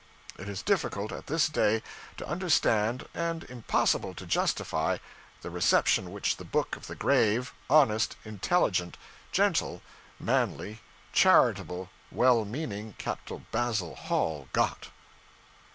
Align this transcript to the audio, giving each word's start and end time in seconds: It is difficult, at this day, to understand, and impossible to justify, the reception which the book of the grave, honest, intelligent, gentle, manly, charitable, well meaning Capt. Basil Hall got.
It 0.39 0.49
is 0.49 0.63
difficult, 0.63 1.11
at 1.11 1.27
this 1.27 1.47
day, 1.47 1.83
to 2.17 2.25
understand, 2.27 3.07
and 3.13 3.43
impossible 3.43 4.15
to 4.15 4.25
justify, 4.25 4.97
the 5.43 5.51
reception 5.51 6.11
which 6.11 6.37
the 6.37 6.43
book 6.43 6.75
of 6.75 6.87
the 6.87 6.95
grave, 6.95 7.53
honest, 7.69 8.15
intelligent, 8.25 8.97
gentle, 9.31 9.83
manly, 10.19 10.81
charitable, 11.13 11.91
well 12.09 12.45
meaning 12.45 12.95
Capt. 12.97 13.31
Basil 13.51 13.93
Hall 13.95 14.47
got. 14.53 14.87